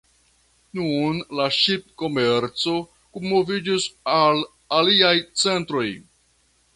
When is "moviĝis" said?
3.33-3.85